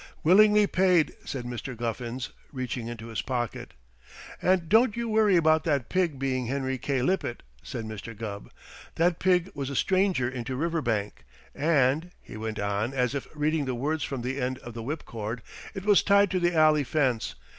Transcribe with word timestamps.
"Willingly 0.23 0.65
paid," 0.65 1.13
said 1.25 1.45
Mr. 1.45 1.77
Guffins, 1.77 2.29
reaching 2.51 2.87
into 2.87 3.09
his 3.09 3.21
pocket. 3.21 3.75
"And 4.41 4.67
don't 4.67 4.97
you 4.97 5.07
worry 5.07 5.35
about 5.35 5.63
that 5.65 5.89
pig 5.89 6.17
being 6.17 6.47
Henry 6.47 6.79
K. 6.79 7.03
Lippett," 7.03 7.43
said 7.61 7.85
Mr. 7.85 8.17
Gubb. 8.17 8.49
"That 8.95 9.19
pig 9.19 9.51
was 9.53 9.69
a 9.69 9.75
stranger 9.75 10.27
into 10.27 10.55
Riverbank. 10.55 11.23
And," 11.53 12.09
he 12.19 12.35
went 12.35 12.57
on, 12.57 12.95
as 12.95 13.13
if 13.13 13.27
reading 13.35 13.65
the 13.65 13.75
words 13.75 14.03
from 14.03 14.23
the 14.23 14.41
end 14.41 14.57
of 14.65 14.73
the 14.73 14.81
whipcord, 14.81 15.43
"it 15.75 15.85
was 15.85 16.01
tied 16.01 16.31
to 16.31 16.39
the 16.39 16.55
alley 16.55 16.83
fence. 16.83 17.35